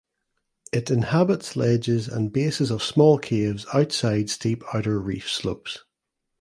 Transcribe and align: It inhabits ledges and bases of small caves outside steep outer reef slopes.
It 0.73 0.89
inhabits 0.89 1.55
ledges 1.55 2.07
and 2.07 2.33
bases 2.33 2.71
of 2.71 2.81
small 2.81 3.19
caves 3.19 3.67
outside 3.71 4.31
steep 4.31 4.63
outer 4.73 4.99
reef 4.99 5.29
slopes. 5.29 5.83